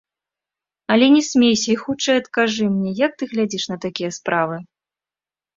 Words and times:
Але 0.93 1.09
не 1.15 1.19
смейся 1.31 1.67
і 1.73 1.75
хутчэй 1.83 2.17
адкажы 2.21 2.71
мне, 2.79 2.91
як 3.05 3.11
ты 3.21 3.29
глядзіш 3.35 3.63
на 3.73 3.77
такія 3.85 4.11
справы. 4.21 4.55